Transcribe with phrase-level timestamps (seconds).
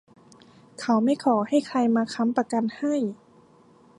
[0.81, 2.95] เขาไม่ขอให้ใครมาค้ำประกันให้